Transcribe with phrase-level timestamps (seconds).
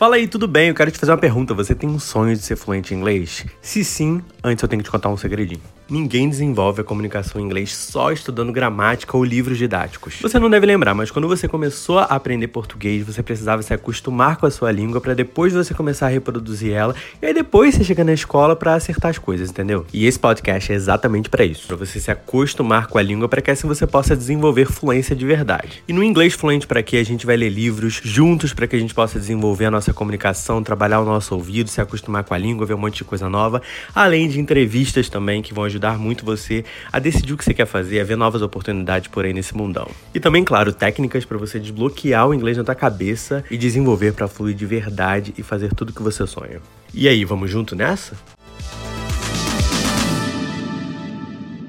[0.00, 0.68] Fala aí, tudo bem?
[0.68, 1.52] Eu quero te fazer uma pergunta.
[1.52, 3.44] Você tem um sonho de ser fluente em inglês?
[3.60, 5.60] Se sim, antes eu tenho que te contar um segredinho.
[5.90, 10.18] Ninguém desenvolve a comunicação em inglês só estudando gramática ou livros didáticos.
[10.22, 14.36] Você não deve lembrar, mas quando você começou a aprender português, você precisava se acostumar
[14.36, 17.82] com a sua língua para depois você começar a reproduzir ela e aí depois você
[17.82, 19.84] chega na escola para acertar as coisas, entendeu?
[19.92, 23.42] E esse podcast é exatamente para isso, para você se acostumar com a língua para
[23.42, 25.82] que assim você possa desenvolver fluência de verdade.
[25.88, 28.78] E no inglês fluente para que a gente vai ler livros juntos para que a
[28.80, 32.64] gente possa desenvolver a nossa comunicação, trabalhar o nosso ouvido, se acostumar com a língua,
[32.64, 33.60] ver um monte de coisa nova,
[33.94, 37.54] além de entrevistas também que vão ajudar ajudar muito você a decidir o que você
[37.54, 39.88] quer fazer, a ver novas oportunidades por aí nesse mundão.
[40.14, 44.28] E também, claro, técnicas para você desbloquear o inglês na tua cabeça e desenvolver para
[44.28, 46.60] fluir de verdade e fazer tudo o que você sonha.
[46.92, 48.14] E aí, vamos junto nessa?